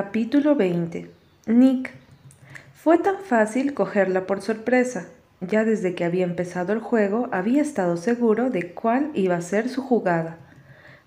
[0.00, 1.10] Capítulo 20
[1.48, 1.90] Nick
[2.72, 5.08] Fue tan fácil cogerla por sorpresa.
[5.40, 9.68] Ya desde que había empezado el juego había estado seguro de cuál iba a ser
[9.68, 10.38] su jugada.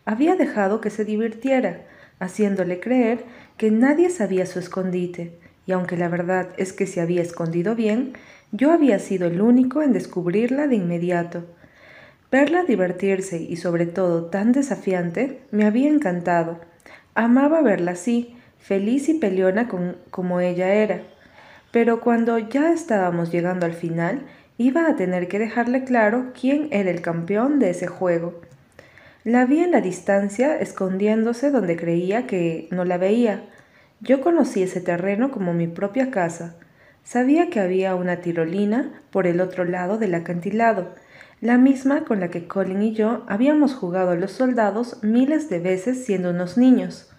[0.03, 1.83] Había dejado que se divirtiera,
[2.19, 3.23] haciéndole creer
[3.55, 8.11] que nadie sabía su escondite, y aunque la verdad es que se había escondido bien,
[8.51, 11.45] yo había sido el único en descubrirla de inmediato.
[12.29, 16.59] Verla divertirse y sobre todo tan desafiante me había encantado.
[17.15, 19.67] Amaba verla así, feliz y peleona
[20.11, 21.01] como ella era.
[21.71, 24.21] Pero cuando ya estábamos llegando al final,
[24.57, 28.41] iba a tener que dejarle claro quién era el campeón de ese juego.
[29.23, 33.43] La vi en la distancia, escondiéndose donde creía que no la veía.
[33.99, 36.55] Yo conocí ese terreno como mi propia casa.
[37.03, 40.95] Sabía que había una tirolina por el otro lado del acantilado,
[41.39, 45.59] la misma con la que Colin y yo habíamos jugado a los soldados miles de
[45.59, 47.10] veces siendo unos niños.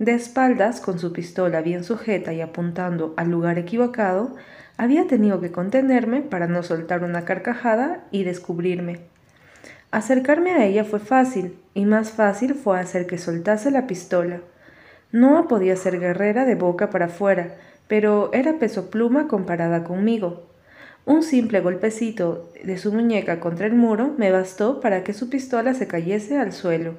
[0.00, 4.34] De espaldas, con su pistola bien sujeta y apuntando al lugar equivocado,
[4.78, 9.00] había tenido que contenerme para no soltar una carcajada y descubrirme.
[9.90, 14.40] Acercarme a ella fue fácil, y más fácil fue hacer que soltase la pistola.
[15.12, 17.56] No podía ser guerrera de boca para afuera,
[17.86, 20.46] pero era peso pluma comparada conmigo.
[21.04, 25.74] Un simple golpecito de su muñeca contra el muro me bastó para que su pistola
[25.74, 26.94] se cayese al suelo.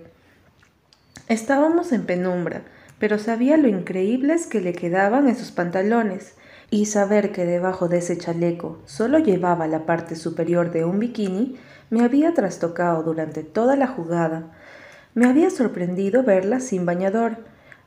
[1.27, 2.61] Estábamos en penumbra,
[3.01, 6.35] pero sabía lo increíbles que le quedaban esos pantalones,
[6.69, 11.57] y saber que debajo de ese chaleco solo llevaba la parte superior de un bikini
[11.89, 14.51] me había trastocado durante toda la jugada.
[15.15, 17.37] Me había sorprendido verla sin bañador.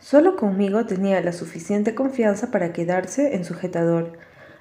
[0.01, 4.19] Solo conmigo tenía la suficiente confianza para quedarse en sujetador,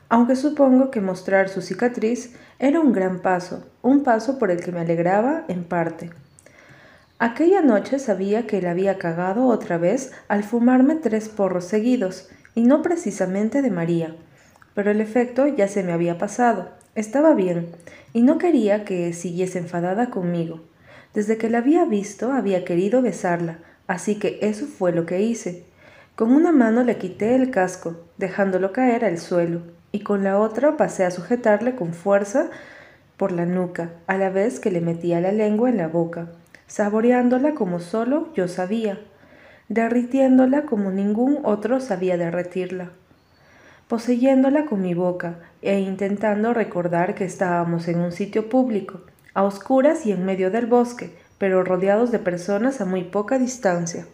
[0.08, 4.72] aunque supongo que mostrar su cicatriz era un gran paso, un paso por el que
[4.72, 6.12] me alegraba en parte.
[7.24, 12.64] Aquella noche sabía que él había cagado otra vez al fumarme tres porros seguidos, y
[12.64, 14.14] no precisamente de María.
[14.76, 16.72] Pero el efecto ya se me había pasado.
[16.96, 17.70] Estaba bien,
[18.12, 20.64] y no quería que siguiese enfadada conmigo.
[21.14, 25.64] Desde que la había visto había querido besarla, así que eso fue lo que hice.
[26.18, 29.62] Con una mano le quité el casco, dejándolo caer al suelo,
[29.94, 32.50] y con la otra pasé a sujetarle con fuerza
[33.16, 36.28] por la nuca, a la vez que le metía la lengua en la boca
[36.73, 39.00] saboreándola como solo yo sabía,
[39.69, 42.89] derritiéndola como ningún otro sabía derretirla,
[43.88, 49.01] poseyéndola con mi boca e intentando recordar que estábamos en un sitio público,
[49.35, 54.07] a oscuras y en medio del bosque, pero rodeados de personas a muy poca distancia.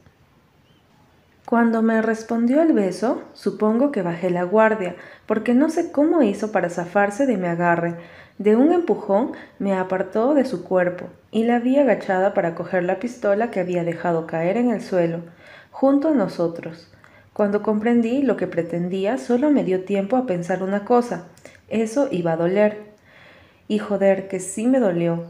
[1.49, 4.95] Cuando me respondió el beso, supongo que bajé la guardia,
[5.25, 7.95] porque no sé cómo hizo para zafarse de mi agarre,
[8.37, 12.99] de un empujón me apartó de su cuerpo y la vi agachada para coger la
[12.99, 15.21] pistola que había dejado caer en el suelo,
[15.71, 16.88] junto a nosotros.
[17.33, 21.29] Cuando comprendí lo que pretendía, solo me dio tiempo a pensar una cosa.
[21.67, 22.93] Eso iba a doler.
[23.67, 25.23] Y joder, que sí me dolió.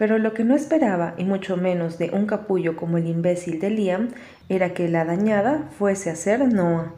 [0.00, 3.68] Pero lo que no esperaba, y mucho menos de un capullo como el imbécil de
[3.68, 4.08] Liam,
[4.48, 6.94] era que la dañada fuese a ser Noah.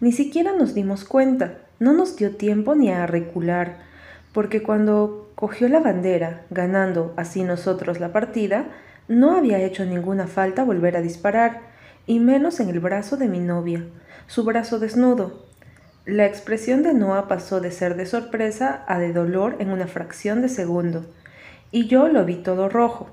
[0.00, 3.88] Ni siquiera nos dimos cuenta, no nos dio tiempo ni a recular
[4.32, 8.66] porque cuando cogió la bandera, ganando así nosotros la partida,
[9.08, 11.62] no había hecho ninguna falta volver a disparar,
[12.06, 13.84] y menos en el brazo de mi novia,
[14.26, 15.46] su brazo desnudo.
[16.06, 20.42] La expresión de Noah pasó de ser de sorpresa a de dolor en una fracción
[20.42, 21.06] de segundo,
[21.72, 23.08] y yo lo vi todo rojo.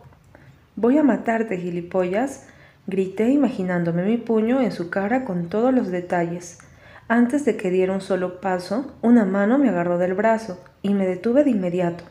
[0.75, 2.47] Voy a matarte, gilipollas,
[2.85, 6.59] grité imaginándome mi puño en su cara con todos los detalles.
[7.07, 11.05] Antes de que diera un solo paso, una mano me agarró del brazo y me
[11.05, 12.03] detuve de inmediato.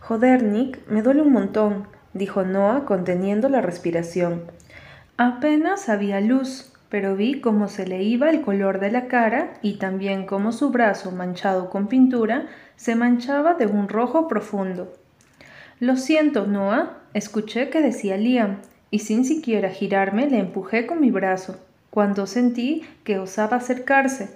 [0.00, 4.42] Joder, Nick, me duele un montón, dijo Noah conteniendo la respiración.
[5.16, 9.74] Apenas había luz, pero vi cómo se le iba el color de la cara y
[9.78, 12.46] también cómo su brazo manchado con pintura
[12.76, 14.92] se manchaba de un rojo profundo.
[15.80, 18.58] Lo siento, Noah, escuché que decía Liam,
[18.90, 21.58] y sin siquiera girarme le empujé con mi brazo
[21.90, 24.30] cuando sentí que osaba acercarse.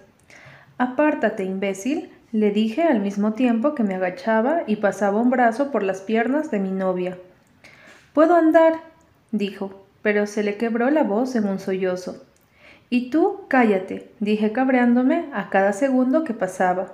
[0.79, 5.83] Apártate, imbécil, le dije al mismo tiempo que me agachaba y pasaba un brazo por
[5.83, 7.19] las piernas de mi novia.
[8.15, 8.75] Puedo andar,
[9.33, 12.25] dijo, pero se le quebró la voz en un sollozo.
[12.89, 16.93] Y tú, cállate, dije cabreándome a cada segundo que pasaba.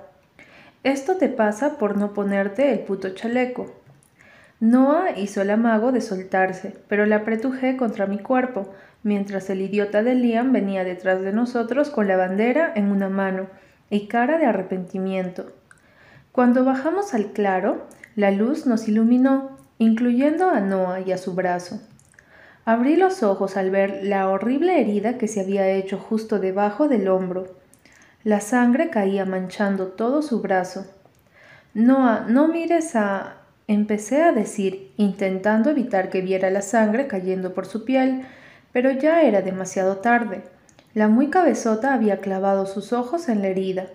[0.83, 3.78] Esto te pasa por no ponerte el puto chaleco.
[4.59, 8.69] Noah hizo el amago de soltarse, pero la apretujé contra mi cuerpo,
[9.03, 13.47] mientras el idiota de Liam venía detrás de nosotros con la bandera en una mano
[13.89, 15.47] y cara de arrepentimiento.
[16.33, 21.79] Cuando bajamos al claro, la luz nos iluminó, incluyendo a Noah y a su brazo.
[22.65, 27.07] Abrí los ojos al ver la horrible herida que se había hecho justo debajo del
[27.07, 27.47] hombro.
[28.23, 30.85] La sangre caía manchando todo su brazo.
[31.73, 33.37] Noah, no mires a...
[33.69, 38.23] empecé a decir, intentando evitar que viera la sangre cayendo por su piel,
[38.73, 40.41] pero ya era demasiado tarde.
[40.95, 43.85] La muy cabezota había clavado sus ojos en la herida.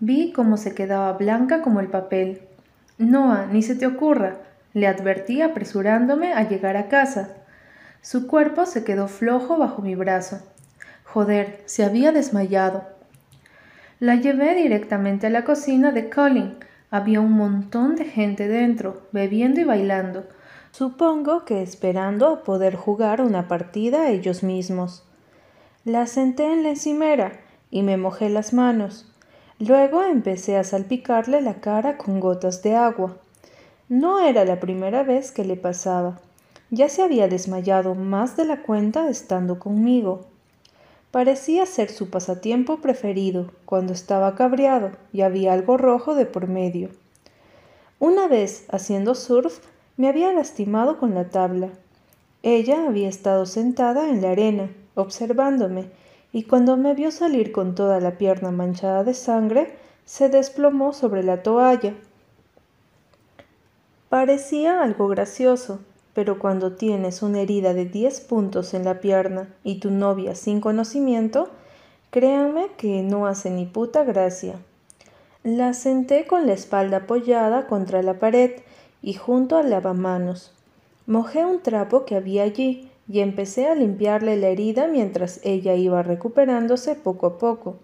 [0.00, 2.42] Vi cómo se quedaba blanca como el papel.
[2.98, 4.36] Noah, ni se te ocurra,
[4.74, 7.30] le advertí apresurándome a llegar a casa.
[8.02, 10.40] Su cuerpo se quedó flojo bajo mi brazo.
[11.04, 12.84] Joder, se había desmayado.
[13.98, 16.56] La llevé directamente a la cocina de Colin.
[16.90, 20.24] Había un montón de gente dentro, bebiendo y bailando.
[20.70, 25.04] Supongo que esperando a poder jugar una partida ellos mismos.
[25.84, 27.32] La senté en la encimera
[27.70, 29.12] y me mojé las manos.
[29.58, 33.16] Luego empecé a salpicarle la cara con gotas de agua.
[33.88, 36.20] No era la primera vez que le pasaba.
[36.70, 40.26] Ya se había desmayado más de la cuenta estando conmigo.
[41.16, 46.90] Parecía ser su pasatiempo preferido cuando estaba cabreado y había algo rojo de por medio.
[47.98, 49.60] Una vez, haciendo surf,
[49.96, 51.70] me había lastimado con la tabla.
[52.42, 55.86] Ella había estado sentada en la arena, observándome,
[56.32, 59.74] y cuando me vio salir con toda la pierna manchada de sangre,
[60.04, 61.94] se desplomó sobre la toalla.
[64.10, 65.80] Parecía algo gracioso,
[66.16, 70.62] pero cuando tienes una herida de 10 puntos en la pierna y tu novia sin
[70.62, 71.50] conocimiento,
[72.10, 74.54] créanme que no hace ni puta gracia.
[75.44, 78.52] La senté con la espalda apoyada contra la pared
[79.02, 80.52] y junto al lavamanos.
[81.06, 86.02] Mojé un trapo que había allí y empecé a limpiarle la herida mientras ella iba
[86.02, 87.76] recuperándose poco a poco.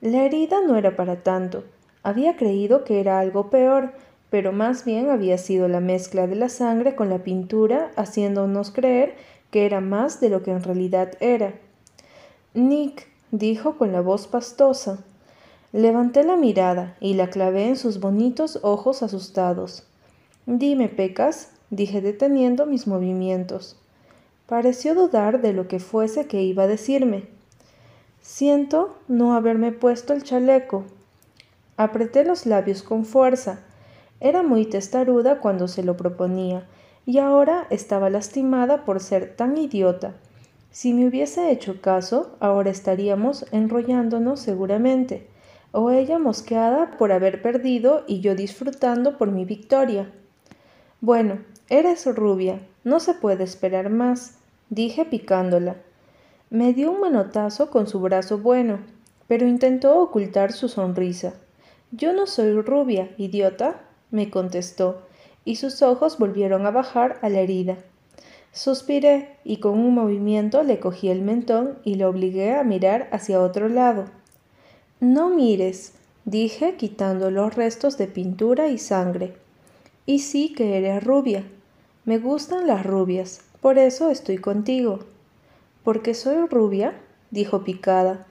[0.00, 1.64] La herida no era para tanto.
[2.04, 3.94] Había creído que era algo peor,
[4.30, 9.16] pero más bien había sido la mezcla de la sangre con la pintura haciéndonos creer
[9.50, 11.54] que era más de lo que en realidad era.
[12.52, 14.98] Nick, dijo con la voz pastosa.
[15.72, 19.86] Levanté la mirada y la clavé en sus bonitos ojos asustados.
[20.46, 23.76] Dime, Pecas, dije deteniendo mis movimientos.
[24.46, 27.26] Pareció dudar de lo que fuese que iba a decirme.
[28.22, 30.84] Siento no haberme puesto el chaleco.
[31.76, 33.60] Apreté los labios con fuerza
[34.20, 36.66] era muy testaruda cuando se lo proponía,
[37.06, 40.14] y ahora estaba lastimada por ser tan idiota.
[40.70, 45.26] Si me hubiese hecho caso, ahora estaríamos enrollándonos seguramente,
[45.72, 50.10] o ella mosqueada por haber perdido y yo disfrutando por mi victoria.
[51.00, 51.38] Bueno,
[51.68, 54.38] eres rubia, no se puede esperar más,
[54.70, 55.76] dije picándola.
[56.50, 58.80] Me dio un manotazo con su brazo bueno,
[59.26, 61.34] pero intentó ocultar su sonrisa.
[61.90, 65.02] Yo no soy rubia, idiota, me contestó,
[65.44, 67.78] y sus ojos volvieron a bajar a la herida.
[68.52, 73.40] Suspiré y con un movimiento le cogí el mentón y le obligué a mirar hacia
[73.40, 74.06] otro lado.
[75.00, 75.92] No mires,
[76.24, 79.34] dije quitando los restos de pintura y sangre.
[80.06, 81.44] Y sí que eres rubia.
[82.04, 85.00] Me gustan las rubias, por eso estoy contigo.
[85.84, 86.94] ¿Porque soy rubia?
[87.30, 88.26] dijo picada.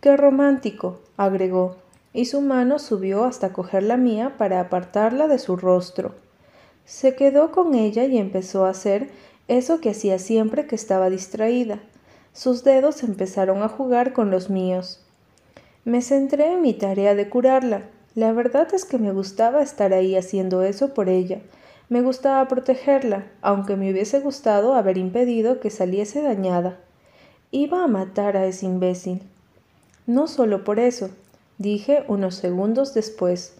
[0.00, 1.76] Qué romántico, agregó
[2.16, 6.14] y su mano subió hasta coger la mía para apartarla de su rostro.
[6.86, 9.10] Se quedó con ella y empezó a hacer
[9.48, 11.78] eso que hacía siempre que estaba distraída.
[12.32, 15.04] Sus dedos empezaron a jugar con los míos.
[15.84, 17.82] Me centré en mi tarea de curarla.
[18.14, 21.42] La verdad es que me gustaba estar ahí haciendo eso por ella.
[21.90, 26.78] Me gustaba protegerla, aunque me hubiese gustado haber impedido que saliese dañada.
[27.50, 29.22] Iba a matar a ese imbécil.
[30.06, 31.10] No solo por eso,
[31.58, 33.54] dije unos segundos después.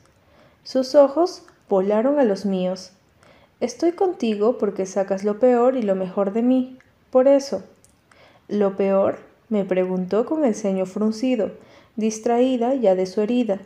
[0.64, 2.92] Sus ojos volaron a los míos.
[3.60, 6.78] Estoy contigo porque sacas lo peor y lo mejor de mí.
[7.10, 7.62] Por eso.
[8.48, 9.18] ¿Lo peor?
[9.48, 11.52] me preguntó con el ceño fruncido,
[11.94, 13.60] distraída ya de su herida,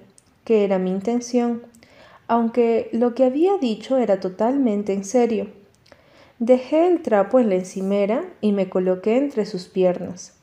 [0.45, 1.63] que era mi intención,
[2.29, 5.49] aunque lo que había dicho era totalmente en serio.
[6.39, 10.35] Dejé el trapo en la encimera y me coloqué entre sus piernas.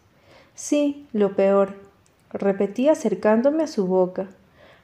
[0.53, 1.75] Sí, lo peor,
[2.31, 4.27] repetí acercándome a su boca,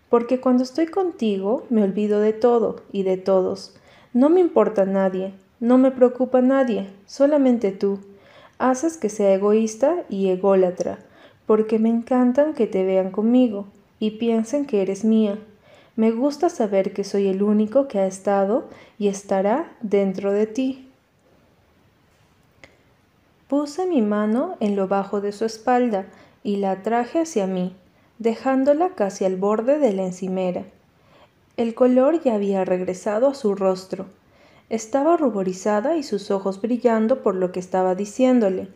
[0.09, 3.75] porque cuando estoy contigo me olvido de todo y de todos.
[4.13, 7.99] No me importa nadie, no me preocupa nadie, solamente tú.
[8.59, 10.99] Haces que sea egoísta y ególatra,
[11.47, 13.65] porque me encantan que te vean conmigo
[13.99, 15.39] y piensen que eres mía.
[15.95, 18.65] Me gusta saber que soy el único que ha estado
[18.97, 20.89] y estará dentro de ti.
[23.47, 26.07] Puse mi mano en lo bajo de su espalda
[26.43, 27.75] y la traje hacia mí,
[28.19, 30.65] dejándola casi al borde de la encimera.
[31.55, 34.05] El color ya había regresado a su rostro.
[34.69, 38.69] Estaba ruborizada y sus ojos brillando por lo que estaba diciéndole.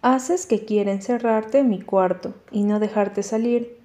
[0.00, 3.78] Haces que quiera encerrarte en mi cuarto y no dejarte salir.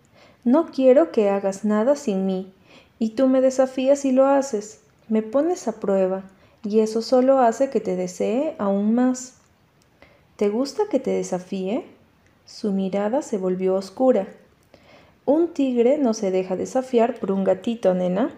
[0.43, 2.51] No quiero que hagas nada sin mí,
[2.99, 4.79] y tú me desafías y lo haces.
[5.09, 6.23] Me pones a prueba,
[6.63, 9.35] y eso solo hace que te desee aún más.
[10.37, 11.85] ¿Te gusta que te desafíe?
[12.47, 14.25] Su mirada se volvió oscura.
[15.25, 18.31] Un tigre no se deja desafiar por un gatito, nena.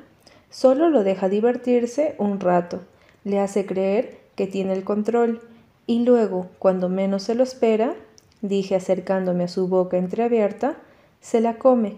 [0.50, 2.80] Solo lo deja divertirse un rato,
[3.24, 5.42] le hace creer que tiene el control
[5.86, 7.94] y luego, cuando menos se lo espera,
[8.42, 10.78] dije acercándome a su boca entreabierta,
[11.22, 11.98] se la come.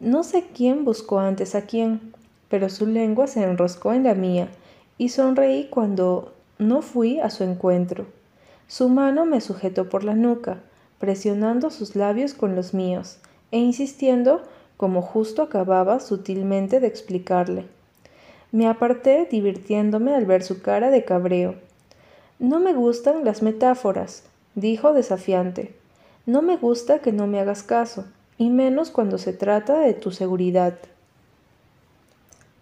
[0.00, 2.12] No sé quién buscó antes a quién,
[2.48, 4.48] pero su lengua se enroscó en la mía
[4.96, 8.06] y sonreí cuando no fui a su encuentro.
[8.66, 10.58] Su mano me sujetó por la nuca,
[10.98, 13.18] presionando sus labios con los míos
[13.50, 14.42] e insistiendo
[14.76, 17.66] como justo acababa sutilmente de explicarle.
[18.52, 21.56] Me aparté divirtiéndome al ver su cara de cabreo.
[22.38, 24.24] No me gustan las metáforas,
[24.54, 25.74] dijo desafiante.
[26.26, 28.06] No me gusta que no me hagas caso,
[28.38, 30.78] y menos cuando se trata de tu seguridad.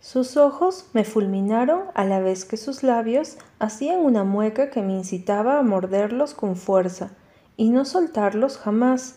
[0.00, 4.94] Sus ojos me fulminaron a la vez que sus labios hacían una mueca que me
[4.94, 7.10] incitaba a morderlos con fuerza
[7.56, 9.16] y no soltarlos jamás.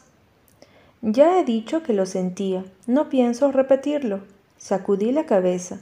[1.02, 4.22] Ya he dicho que lo sentía, no pienso repetirlo.
[4.58, 5.80] Sacudí la cabeza.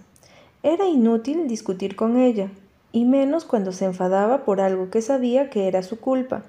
[0.62, 2.52] Era inútil discutir con ella,
[2.92, 6.44] y menos cuando se enfadaba por algo que sabía que era su culpa.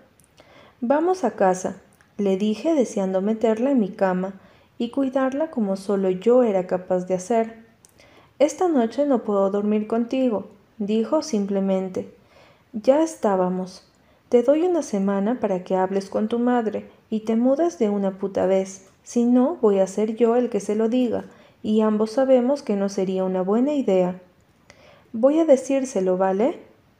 [0.80, 1.76] Vamos a casa,
[2.18, 4.34] le dije deseando meterla en mi cama
[4.76, 7.64] y cuidarla como solo yo era capaz de hacer.
[8.38, 10.48] Esta noche no puedo dormir contigo,
[10.78, 12.14] dijo simplemente.
[12.72, 13.87] Ya estábamos.
[14.28, 18.18] Te doy una semana para que hables con tu madre y te mudas de una
[18.18, 18.86] puta vez.
[19.02, 21.24] Si no, voy a ser yo el que se lo diga,
[21.62, 24.20] y ambos sabemos que no sería una buena idea.
[25.12, 26.58] Voy a decírselo, ¿vale?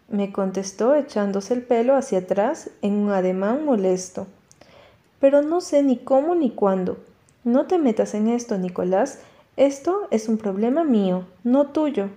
[0.09, 4.27] me contestó echándose el pelo hacia atrás en un ademán molesto.
[5.21, 6.97] Pero no sé ni cómo ni cuándo.
[7.45, 9.21] No te metas en esto, Nicolás.
[9.57, 12.09] Esto es un problema mío, no tuyo.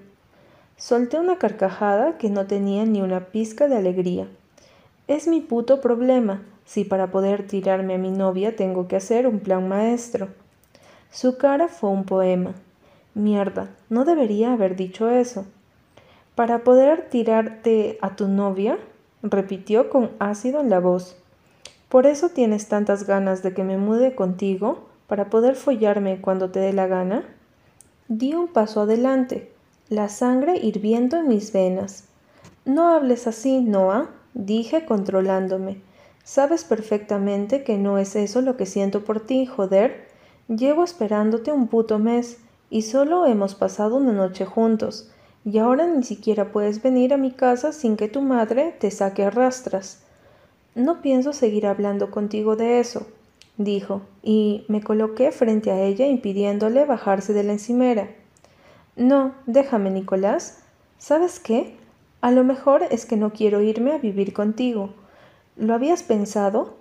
[0.78, 4.28] Solté una carcajada que no tenía ni una pizca de alegría.
[5.12, 9.42] Es mi puto problema, si para poder tirarme a mi novia tengo que hacer un
[9.42, 10.30] plan maestro.
[11.12, 12.54] Su cara fue un poema.
[13.14, 15.46] Mierda, no debería haber dicho eso.
[16.34, 18.78] Para poder tirarte a tu novia,
[19.22, 21.18] repitió con ácido en la voz.
[21.90, 24.88] ¿Por eso tienes tantas ganas de que me mude contigo?
[25.08, 27.26] ¿Para poder follarme cuando te dé la gana?
[28.08, 29.52] Di un paso adelante,
[29.90, 32.06] la sangre hirviendo en mis venas.
[32.64, 35.82] No hables así, Noah, dije controlándome.
[36.24, 40.08] Sabes perfectamente que no es eso lo que siento por ti, joder.
[40.48, 42.38] Llevo esperándote un puto mes
[42.70, 45.12] y solo hemos pasado una noche juntos,
[45.44, 49.26] y ahora ni siquiera puedes venir a mi casa sin que tu madre te saque
[49.26, 50.04] a rastras.
[50.74, 53.08] No pienso seguir hablando contigo de eso,
[53.58, 58.10] dijo, y me coloqué frente a ella impidiéndole bajarse de la encimera.
[58.96, 60.60] No, déjame, Nicolás.
[60.98, 61.76] ¿Sabes qué?
[62.22, 64.94] A lo mejor es que no quiero irme a vivir contigo.
[65.56, 66.76] ¿Lo habías pensado?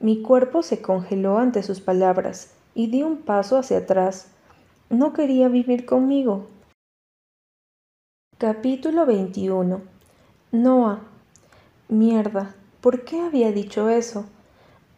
[0.00, 4.28] Mi cuerpo se congeló ante sus palabras y di un paso hacia atrás.
[4.90, 6.46] No quería vivir conmigo.
[8.36, 9.80] Capítulo 21
[10.50, 11.00] Noah.
[11.88, 14.24] Mierda, ¿por qué había dicho eso?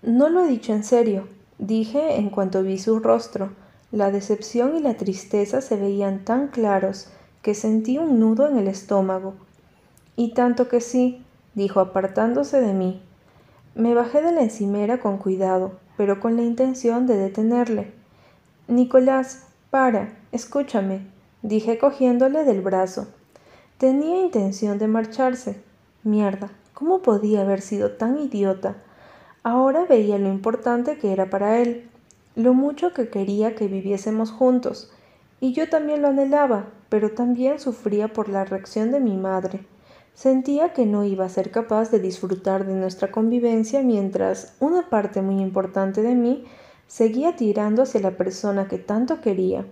[0.02, 3.50] No lo he dicho en serio, dije en cuanto vi su rostro.
[3.93, 7.09] La decepción y la tristeza se veían tan claros
[7.43, 9.35] que sentí un nudo en el estómago.
[10.20, 11.24] Y tanto que sí,
[11.54, 13.00] dijo apartándose de mí.
[13.74, 17.94] Me bajé de la encimera con cuidado, pero con la intención de detenerle.
[18.68, 21.06] Nicolás, para, escúchame,
[21.40, 23.08] dije cogiéndole del brazo.
[23.78, 25.62] Tenía intención de marcharse.
[26.02, 28.76] Mierda, ¿cómo podía haber sido tan idiota?
[29.42, 31.88] Ahora veía lo importante que era para él,
[32.36, 34.92] lo mucho que quería que viviésemos juntos,
[35.40, 39.64] y yo también lo anhelaba, pero también sufría por la reacción de mi madre.
[40.14, 45.23] Sentía que no iba a ser capaz de disfrutar de nuestra convivencia mientras una parte
[45.23, 46.45] muy importante de mí
[46.87, 49.64] seguía tirando hacia la persona que tanto quería.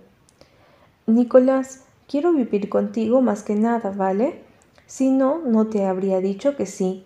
[1.05, 4.41] Nicolás, quiero vivir contigo más que nada, ¿vale?
[4.87, 7.05] Si no, no te habría dicho que sí.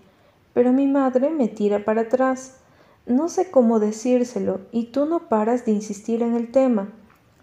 [0.53, 2.57] Pero mi madre me tira para atrás.
[3.05, 6.93] No sé cómo decírselo y tú no paras de insistir en el tema.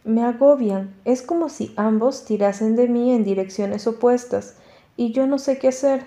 [0.04, 0.94] Me agobian.
[1.04, 4.56] Es como si ambos tirasen de mí en direcciones opuestas
[5.00, 6.06] y yo no sé qué hacer.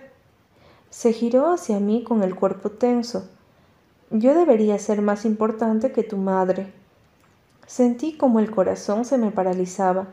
[0.92, 3.28] Se giró hacia mí con el cuerpo tenso.
[4.12, 6.72] Yo debería ser más importante que tu madre.
[7.66, 10.10] Sentí como el corazón se me paralizaba.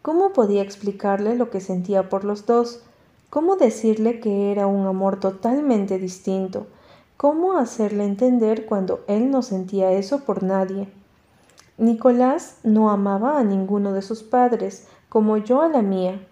[0.00, 2.82] ¿Cómo podía explicarle lo que sentía por los dos?
[3.28, 6.66] ¿Cómo decirle que era un amor totalmente distinto?
[7.18, 10.90] ¿Cómo hacerle entender cuando él no sentía eso por nadie?
[11.76, 16.26] Nicolás no amaba a ninguno de sus padres, como yo a la mía.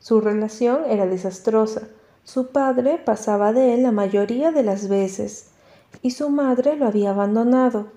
[0.00, 1.82] Su relación era desastrosa.
[2.24, 5.50] Su padre pasaba de él la mayoría de las veces,
[6.02, 7.88] y su madre lo había abandonado.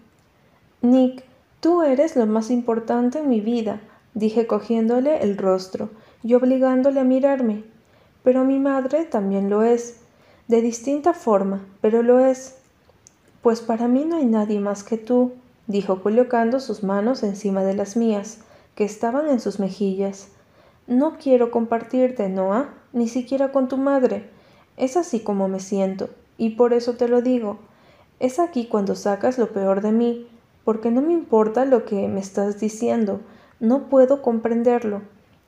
[0.82, 1.24] Nick,
[1.62, 3.82] tú eres lo más importante en mi vida,
[4.14, 5.90] dije cogiéndole el rostro
[6.24, 7.64] y obligándole a mirarme.
[8.24, 9.98] Pero mi madre también lo es,
[10.48, 12.58] de distinta forma, pero lo es.
[13.42, 15.34] Pues para mí no hay nadie más que tú,
[15.68, 18.40] dijo colocando sus manos encima de las mías,
[18.76, 20.30] que estaban en sus mejillas.
[20.88, 24.30] No quiero compartirte, Noah, ni siquiera con tu madre.
[24.76, 27.60] Es así como me siento, y por eso te lo digo.
[28.20, 30.28] Es aquí cuando sacas lo peor de mí,
[30.66, 33.22] porque no me importa lo que me estás diciendo,
[33.60, 35.02] no puedo comprenderlo,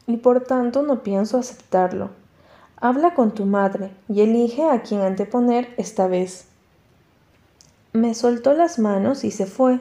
[0.08, 2.12] y por tanto no pienso aceptarlo.
[2.78, 6.48] Habla con tu madre y elige a quién anteponer esta vez.
[7.94, 9.80] Me soltó las manos y se fue.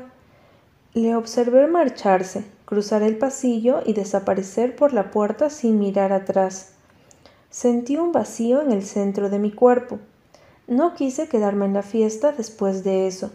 [0.95, 6.73] Le observé marcharse, cruzar el pasillo y desaparecer por la puerta sin mirar atrás.
[7.49, 10.01] Sentí un vacío en el centro de mi cuerpo.
[10.67, 13.31] No quise quedarme en la fiesta después de eso.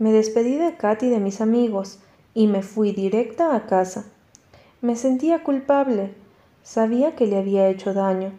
[0.00, 2.00] Me despedí de Kat y de mis amigos
[2.34, 4.04] y me fui directa a casa.
[4.80, 6.12] Me sentía culpable.
[6.64, 8.32] Sabía que le había hecho daño.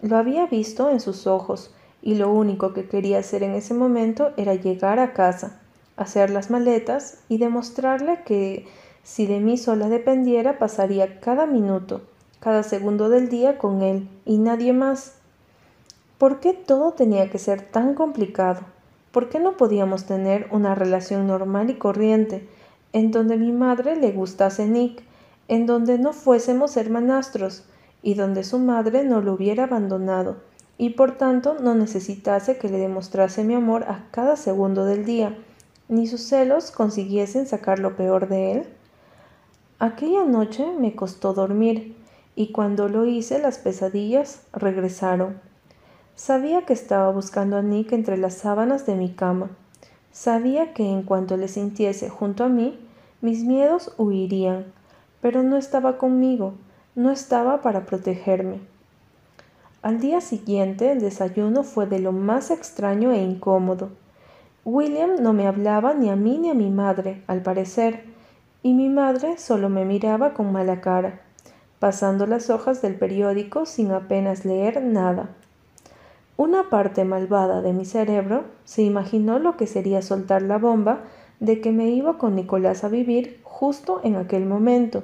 [0.00, 1.70] Lo había visto en sus ojos
[2.00, 5.58] y lo único que quería hacer en ese momento era llegar a casa
[5.96, 8.66] hacer las maletas y demostrarle que
[9.02, 12.02] si de mí sola dependiera pasaría cada minuto,
[12.40, 15.14] cada segundo del día con él y nadie más.
[16.18, 18.60] ¿Por qué todo tenía que ser tan complicado?
[19.10, 22.48] ¿Por qué no podíamos tener una relación normal y corriente,
[22.92, 25.02] en donde mi madre le gustase Nick,
[25.48, 27.64] en donde no fuésemos hermanastros,
[28.02, 30.36] y donde su madre no lo hubiera abandonado,
[30.78, 35.36] y por tanto no necesitase que le demostrase mi amor a cada segundo del día,
[35.88, 38.66] ni sus celos consiguiesen sacar lo peor de él?
[39.82, 41.96] Aquella noche me costó dormir,
[42.36, 45.40] y cuando lo hice las pesadillas regresaron.
[46.14, 49.50] Sabía que estaba buscando a Nick entre las sábanas de mi cama.
[50.12, 52.78] Sabía que en cuanto le sintiese junto a mí,
[53.22, 54.66] mis miedos huirían,
[55.20, 56.54] pero no estaba conmigo,
[56.94, 58.60] no estaba para protegerme.
[59.82, 63.90] Al día siguiente el desayuno fue de lo más extraño e incómodo.
[64.64, 68.11] William no me hablaba ni a mí ni a mi madre, al parecer,
[68.62, 71.20] y mi madre solo me miraba con mala cara,
[71.78, 75.30] pasando las hojas del periódico sin apenas leer nada.
[76.36, 81.00] Una parte malvada de mi cerebro se imaginó lo que sería soltar la bomba
[81.40, 85.02] de que me iba con Nicolás a vivir justo en aquel momento,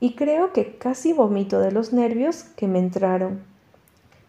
[0.00, 3.42] y creo que casi vomito de los nervios que me entraron.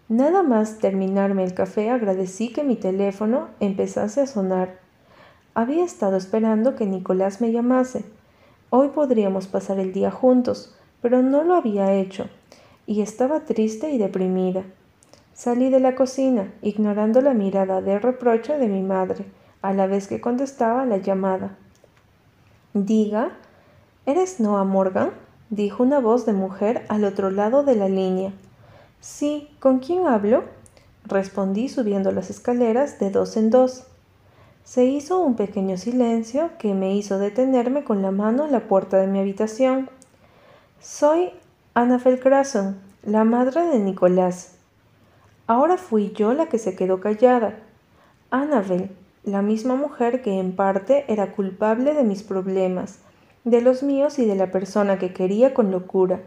[0.10, 4.78] Nada más terminarme el café agradecí que mi teléfono empezase a sonar.
[5.54, 8.04] Había estado esperando que Nicolás me llamase.
[8.74, 12.30] Hoy podríamos pasar el día juntos, pero no lo había hecho,
[12.88, 14.64] y estaba triste y deprimida.
[15.34, 19.26] Salí de la cocina, ignorando la mirada de reproche de mi madre,
[19.62, 21.58] a la vez que contestaba la llamada.
[22.74, 23.34] Diga,
[24.06, 25.12] ¿eres Noah Morgan?
[25.50, 28.32] dijo una voz de mujer al otro lado de la línea.
[29.02, 30.46] Sí, ¿con quién hablo?
[31.04, 33.91] respondí subiendo las escaleras de dos en dos.
[34.64, 38.98] Se hizo un pequeño silencio que me hizo detenerme con la mano en la puerta
[38.98, 39.90] de mi habitación.
[40.80, 41.32] Soy
[41.74, 44.56] Annabel Grasson, la madre de Nicolás.
[45.48, 47.60] Ahora fui yo la que se quedó callada.
[48.30, 48.92] Annabel,
[49.24, 53.00] la misma mujer que en parte era culpable de mis problemas,
[53.44, 56.22] de los míos y de la persona que quería con locura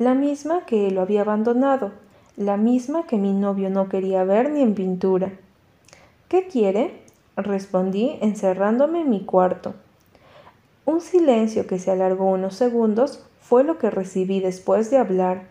[0.00, 1.92] la misma que lo había abandonado,
[2.38, 5.30] la misma que mi novio no quería ver ni en pintura.
[6.28, 7.02] ¿Qué quiere?
[7.36, 9.74] Respondí encerrándome en mi cuarto.
[10.84, 15.44] Un silencio que se alargó unos segundos fue lo que recibí después de hablar.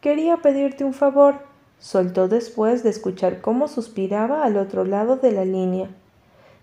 [0.00, 1.36] Quería pedirte un favor,
[1.78, 5.90] soltó después de escuchar cómo suspiraba al otro lado de la línea.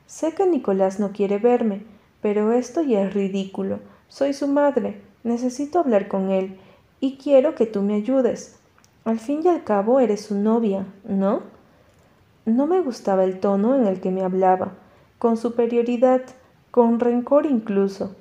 [0.08, 1.84] Sé que Nicolás no quiere verme,
[2.22, 3.80] pero esto ya es ridículo.
[4.08, 5.02] Soy su madre.
[5.24, 6.58] Necesito hablar con él
[7.00, 8.58] y quiero que tú me ayudes.
[9.06, 11.44] Al fin y al cabo eres su novia, ¿no?
[12.50, 14.72] No me gustaba el tono en el que me hablaba,
[15.20, 16.24] con superioridad,
[16.72, 18.16] con rencor incluso.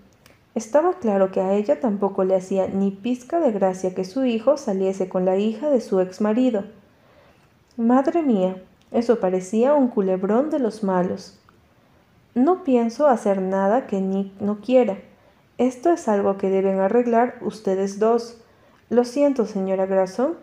[0.55, 4.59] Estaba claro que a ella tampoco le hacía ni pizca de gracia que su hijo
[4.59, 6.65] saliese con la hija de su ex marido.
[7.79, 8.63] Madre mía,
[8.93, 11.41] eso parecía un culebrón de los malos.
[12.35, 14.99] No pienso hacer nada que Nick no quiera.
[15.57, 18.43] Esto es algo que deben arreglar ustedes dos.
[18.91, 20.37] Lo siento, señora Grasso,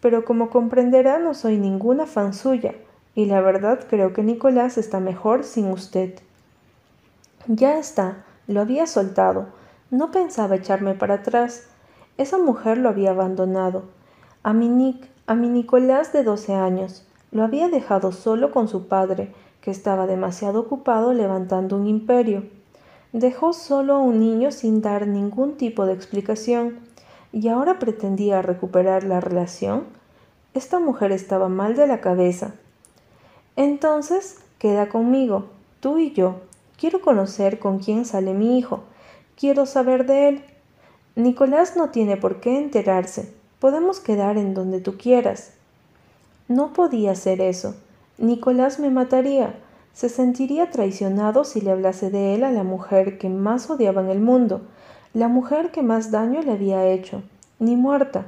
[0.00, 2.74] pero como comprenderá no soy ninguna fan suya,
[3.14, 6.20] y la verdad creo que Nicolás está mejor sin usted.
[7.46, 9.46] Ya está, lo había soltado.
[9.90, 11.64] No pensaba echarme para atrás.
[12.18, 13.84] Esa mujer lo había abandonado.
[14.42, 17.06] A mi Nick, a mi Nicolás de doce años.
[17.32, 22.44] Lo había dejado solo con su padre, que estaba demasiado ocupado levantando un imperio.
[23.12, 26.78] Dejó solo a un niño sin dar ningún tipo de explicación,
[27.32, 29.84] y ahora pretendía recuperar la relación.
[30.54, 32.54] Esta mujer estaba mal de la cabeza.
[33.60, 36.36] Entonces, queda conmigo, tú y yo.
[36.78, 38.84] Quiero conocer con quién sale mi hijo.
[39.36, 40.44] Quiero saber de él.
[41.14, 43.34] Nicolás no tiene por qué enterarse.
[43.58, 45.52] Podemos quedar en donde tú quieras.
[46.48, 47.74] No podía hacer eso.
[48.16, 49.54] Nicolás me mataría.
[49.92, 54.08] Se sentiría traicionado si le hablase de él a la mujer que más odiaba en
[54.08, 54.62] el mundo,
[55.12, 57.22] la mujer que más daño le había hecho,
[57.58, 58.24] ni muerta.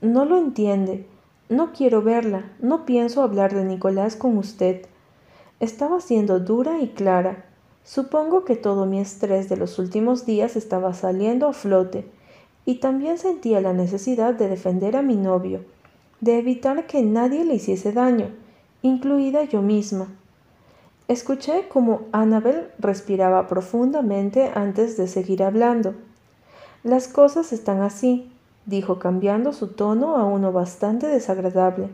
[0.00, 1.04] No lo entiende.
[1.48, 2.50] No quiero verla.
[2.60, 4.86] No pienso hablar de Nicolás con usted.
[5.60, 7.44] Estaba siendo dura y clara.
[7.84, 12.04] Supongo que todo mi estrés de los últimos días estaba saliendo a flote,
[12.64, 15.64] y también sentía la necesidad de defender a mi novio,
[16.20, 18.30] de evitar que nadie le hiciese daño,
[18.82, 20.08] incluida yo misma.
[21.06, 25.94] Escuché cómo Annabel respiraba profundamente antes de seguir hablando.
[26.82, 28.32] Las cosas están así,
[28.66, 31.88] dijo cambiando su tono a uno bastante desagradable.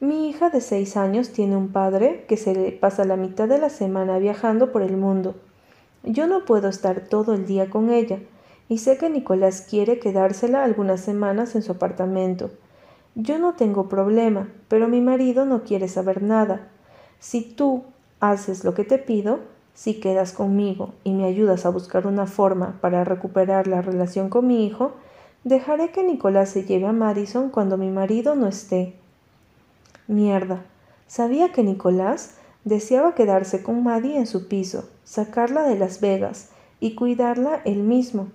[0.00, 3.58] Mi hija de seis años tiene un padre que se le pasa la mitad de
[3.58, 5.34] la semana viajando por el mundo.
[6.02, 8.18] Yo no puedo estar todo el día con ella,
[8.68, 12.50] y sé que Nicolás quiere quedársela algunas semanas en su apartamento.
[13.14, 16.68] Yo no tengo problema, pero mi marido no quiere saber nada.
[17.20, 17.84] Si tú
[18.20, 19.38] haces lo que te pido,
[19.74, 24.46] si quedas conmigo y me ayudas a buscar una forma para recuperar la relación con
[24.46, 24.92] mi hijo,
[25.44, 28.94] dejaré que Nicolás se lleve a Madison cuando mi marido no esté.
[30.06, 30.64] Mierda.
[31.06, 36.48] Sabía que Nicolás deseaba quedarse con Maddie en su piso, sacarla de Las Vegas
[36.80, 38.28] y cuidarla él mismo.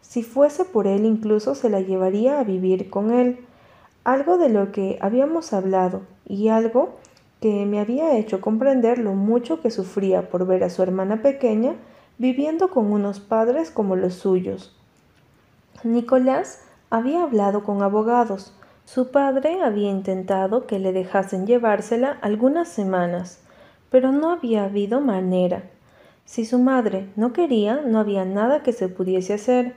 [0.00, 3.40] Si fuese por él incluso se la llevaría a vivir con él,
[4.04, 6.94] algo de lo que habíamos hablado y algo
[7.40, 11.74] que me había hecho comprender lo mucho que sufría por ver a su hermana pequeña
[12.18, 14.76] viviendo con unos padres como los suyos.
[15.84, 16.60] Nicolás
[16.90, 18.52] había hablado con abogados,
[18.84, 23.40] su padre había intentado que le dejasen llevársela algunas semanas,
[23.90, 25.64] pero no había habido manera.
[26.24, 29.74] Si su madre no quería, no había nada que se pudiese hacer,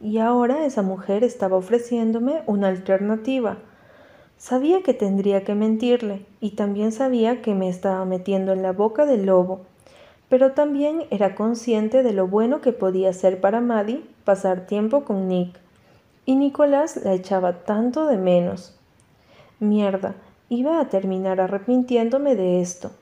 [0.00, 3.58] y ahora esa mujer estaba ofreciéndome una alternativa.
[4.36, 9.06] Sabía que tendría que mentirle, y también sabía que me estaba metiendo en la boca
[9.06, 9.62] del lobo,
[10.32, 15.28] pero también era consciente de lo bueno que podía ser para Maddie pasar tiempo con
[15.28, 15.60] Nick
[16.24, 18.74] y Nicolás la echaba tanto de menos.
[19.60, 20.14] Mierda,
[20.48, 22.92] iba a terminar arrepintiéndome de esto.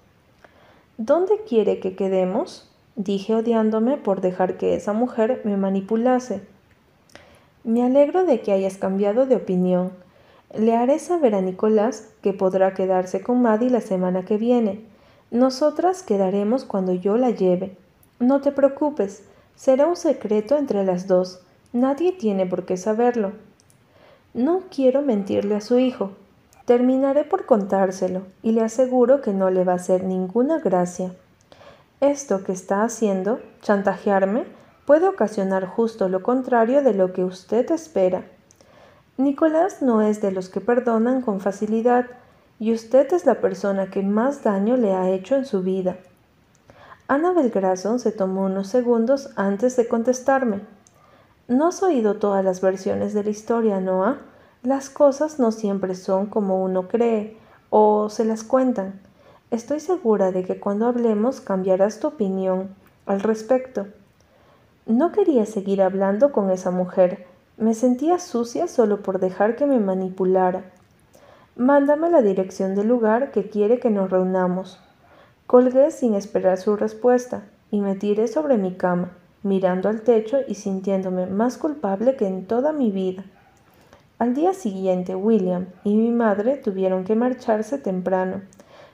[0.99, 2.69] ¿Dónde quiere que quedemos?
[2.97, 6.43] dije odiándome por dejar que esa mujer me manipulase.
[7.63, 9.93] Me alegro de que hayas cambiado de opinión.
[10.53, 14.90] Le haré saber a Nicolás que podrá quedarse con Maddie la semana que viene.
[15.31, 17.77] Nosotras quedaremos cuando yo la lleve.
[18.19, 19.23] No te preocupes,
[19.55, 21.41] será un secreto entre las dos.
[21.73, 23.33] Nadie tiene por qué saberlo.
[24.35, 26.11] No quiero mentirle a su hijo.
[26.65, 31.13] Terminaré por contárselo y le aseguro que no le va a hacer ninguna gracia.
[32.01, 34.45] Esto que está haciendo, chantajearme,
[34.85, 38.25] puede ocasionar justo lo contrario de lo que usted espera.
[39.17, 42.07] Nicolás no es de los que perdonan con facilidad
[42.61, 45.97] y usted es la persona que más daño le ha hecho en su vida.
[47.09, 50.61] Ana Belgrason se tomó unos segundos antes de contestarme.
[51.49, 54.19] No has oído todas las versiones de la historia, Noah.
[54.63, 57.39] Las cosas no siempre son como uno cree
[57.71, 59.01] o se las cuentan.
[59.51, 62.69] Estoy segura de que cuando hablemos cambiarás tu opinión
[63.07, 63.87] al respecto.
[64.85, 67.27] No quería seguir hablando con esa mujer.
[67.57, 70.71] Me sentía sucia solo por dejar que me manipulara.
[71.57, 74.81] Mándame la dirección del lugar que quiere que nos reunamos.
[75.47, 80.55] Colgué sin esperar su respuesta y me tiré sobre mi cama mirando al techo y
[80.55, 83.25] sintiéndome más culpable que en toda mi vida.
[84.19, 88.43] Al día siguiente, William y mi madre tuvieron que marcharse temprano,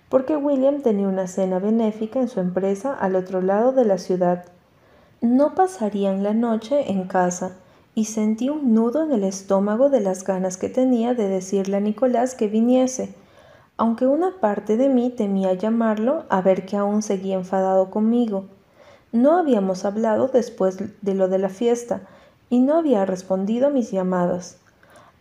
[0.08, 4.44] porque William tenía una cena benéfica en su empresa al otro lado de la ciudad.
[5.20, 7.56] No pasarían la noche en casa,
[7.96, 11.80] y sentí un nudo en el estómago de las ganas que tenía de decirle a
[11.80, 13.14] Nicolás que viniese,
[13.78, 18.44] aunque una parte de mí temía llamarlo a ver que aún seguía enfadado conmigo.
[19.12, 22.02] No habíamos hablado después de lo de la fiesta
[22.50, 24.58] y no había respondido a mis llamadas.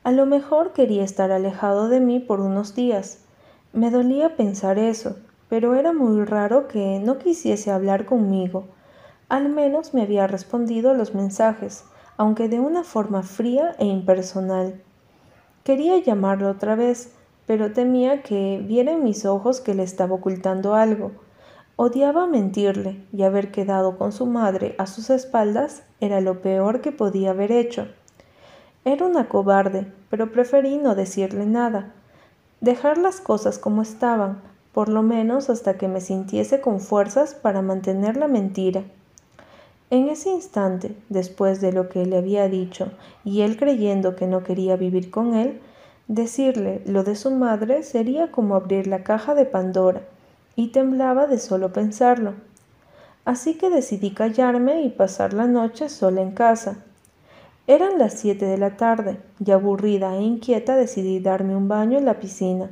[0.04, 3.20] A lo mejor quería estar alejado de mí por unos días.
[3.72, 5.16] Me dolía pensar eso,
[5.48, 8.66] pero era muy raro que no quisiese hablar conmigo.
[9.30, 11.86] Al menos me había respondido a los mensajes,
[12.18, 14.82] aunque de una forma fría e impersonal.
[15.64, 17.14] Quería llamarlo otra vez,
[17.46, 21.12] pero temía que viera en mis ojos que le estaba ocultando algo.
[21.76, 26.92] Odiaba mentirle y haber quedado con su madre a sus espaldas era lo peor que
[26.92, 27.88] podía haber hecho.
[28.86, 31.94] Era una cobarde, pero preferí no decirle nada,
[32.62, 34.42] dejar las cosas como estaban,
[34.74, 38.84] por lo menos hasta que me sintiese con fuerzas para mantener la mentira.
[39.90, 42.92] En ese instante, después de lo que le había dicho,
[43.24, 45.62] y él creyendo que no quería vivir con él,
[46.08, 50.02] decirle lo de su madre sería como abrir la caja de Pandora,
[50.56, 52.34] y temblaba de solo pensarlo.
[53.26, 56.78] Así que decidí callarme y pasar la noche sola en casa,
[57.68, 62.06] eran las siete de la tarde y aburrida e inquieta decidí darme un baño en
[62.06, 62.70] la piscina.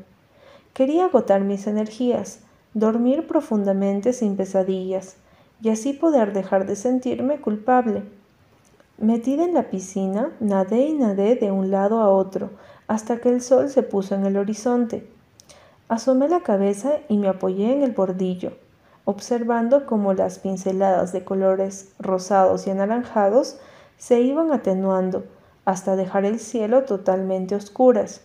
[0.76, 2.42] Quería agotar mis energías,
[2.76, 5.16] dormir profundamente sin pesadillas
[5.62, 8.04] y así poder dejar de sentirme culpable.
[8.98, 12.52] Metida en la piscina, nadé y nadé de un lado a otro
[12.88, 15.08] hasta que el sol se puso en el horizonte.
[15.88, 18.54] Asomé la cabeza y me apoyé en el bordillo,
[19.06, 23.58] observando cómo las pinceladas de colores rosados y anaranjados
[23.98, 25.26] se iban atenuando
[25.66, 28.22] hasta dejar el cielo totalmente oscuras.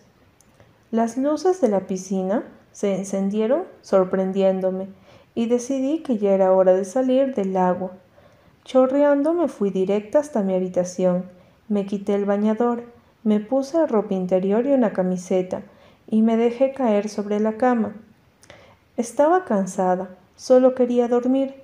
[0.91, 4.87] Las luces de la piscina se encendieron sorprendiéndome
[5.35, 7.91] y decidí que ya era hora de salir del agua.
[8.63, 11.25] Chorreando me fui directa hasta mi habitación,
[11.67, 12.83] me quité el bañador,
[13.23, 15.61] me puse ropa interior y una camiseta
[16.07, 17.95] y me dejé caer sobre la cama.
[18.97, 21.55] Estaba cansada, solo quería dormir,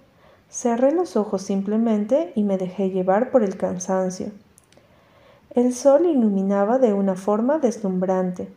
[0.49, 4.31] Cerré los ojos simplemente y me dejé llevar por el cansancio.
[5.51, 8.47] El sol iluminaba de una forma deslumbrante.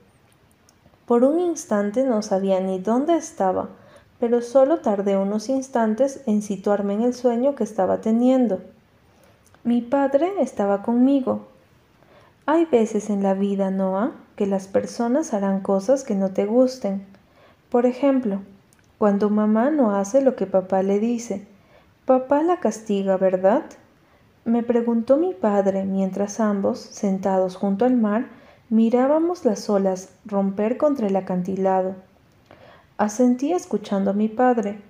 [1.07, 3.71] Por un instante no sabía ni dónde estaba,
[4.21, 8.61] pero solo tardé unos instantes en situarme en el sueño que estaba teniendo.
[9.65, 11.47] Mi padre estaba conmigo.
[12.47, 17.07] Hay veces en la vida, Noah, que las personas harán cosas que no te gusten.
[17.71, 18.41] Por ejemplo,
[18.99, 21.47] cuando mamá no hace lo que papá le dice,
[22.07, 23.65] Papá la castiga, ¿verdad?
[24.47, 28.29] me preguntó mi padre mientras ambos, sentados junto al mar,
[28.71, 31.97] mirábamos las olas romper contra el acantilado.
[32.99, 34.81] Asentí escuchando a mi padre.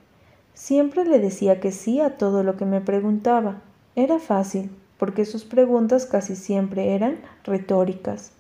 [0.55, 3.61] Siempre le decía que sí a todo lo que me preguntaba.
[3.97, 8.33] Era fácil, porque sus preguntas casi siempre eran retóricas.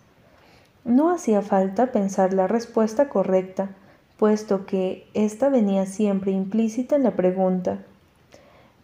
[0.86, 3.68] No hacía falta pensar la respuesta correcta,
[4.16, 7.80] puesto que ésta venía siempre implícita en la pregunta.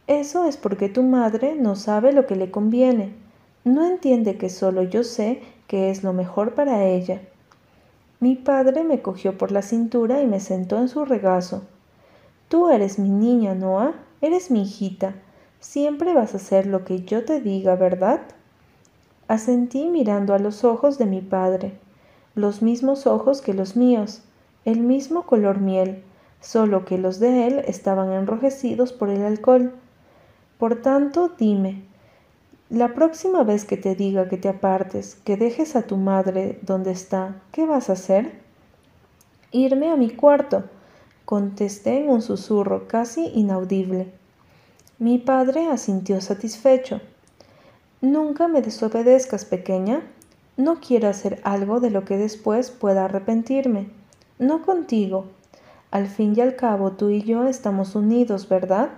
[0.07, 3.15] Eso es porque tu madre no sabe lo que le conviene.
[3.65, 7.23] No entiende que solo yo sé que es lo mejor para ella.
[8.25, 11.65] Mi padre me cogió por la cintura y me sentó en su regazo.
[12.49, 15.15] Tú eres mi niña, Noah, eres mi hijita.
[15.61, 18.23] Siempre vas a hacer lo que yo te diga, ¿verdad?
[19.29, 21.75] Asentí mirando a los ojos de mi padre,
[22.35, 24.23] los mismos ojos que los míos,
[24.65, 26.03] el mismo color miel,
[26.41, 29.75] solo que los de él estaban enrojecidos por el alcohol.
[30.57, 31.85] Por tanto, dime,
[32.71, 36.93] la próxima vez que te diga que te apartes, que dejes a tu madre donde
[36.93, 38.41] está, ¿qué vas a hacer?
[39.53, 40.65] Irme a mi cuarto,
[41.27, 44.13] contesté en un susurro casi inaudible.
[44.99, 47.01] Mi padre asintió satisfecho.
[48.01, 50.03] Nunca me desobedezcas, pequeña.
[50.57, 53.91] No quiero hacer algo de lo que después pueda arrepentirme.
[54.39, 55.27] No contigo.
[55.91, 58.91] Al fin y al cabo tú y yo estamos unidos, ¿verdad?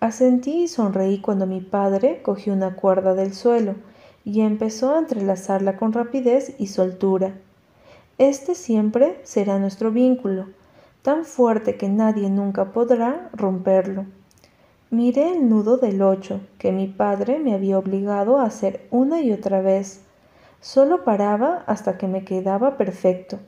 [0.00, 3.74] Asentí y sonreí cuando mi padre cogió una cuerda del suelo
[4.24, 7.34] y empezó a entrelazarla con rapidez y soltura.
[8.18, 10.46] Este siempre será nuestro vínculo,
[11.02, 14.06] tan fuerte que nadie nunca podrá romperlo.
[14.90, 19.32] Miré el nudo del ocho que mi padre me había obligado a hacer una y
[19.32, 20.02] otra vez.
[20.60, 23.38] Solo paraba hasta que me quedaba perfecto.